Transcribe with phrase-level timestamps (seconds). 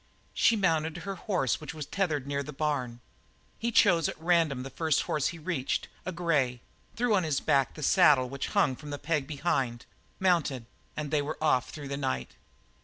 [0.33, 3.01] She mounted her horse, which was tethered near the barn.
[3.59, 6.59] He chose at random the first horse he reached, a grey,
[6.95, 9.85] threw on his back the saddle which hung from the peg behind,
[10.19, 10.65] mounted,
[10.97, 12.31] and they were off through the night.